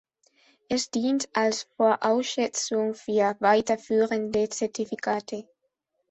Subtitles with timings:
[0.67, 5.45] Es dient als Voraussetzung für weiterführende Zertifikate.